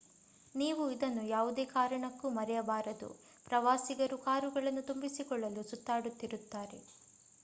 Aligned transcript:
ನೀವು 0.55 0.83
ಇದನ್ನು 0.91 1.23
ಯಾವುದೇ 1.27 1.65
ಕಾರಣಕ್ಕೂ 1.73 2.29
ಮರೆಯಬಾರದು 2.37 3.09
ಪ್ರವಾಸಿಗರು 3.47 4.17
ಕಾರುಗಳನ್ನು 4.25 4.83
ತುಂಬಿಸಿಕೊಳ್ಳಲು 4.89 5.63
ಸುತ್ತಾಡುತ್ತಿರುತ್ತಾರೆ 5.69 6.81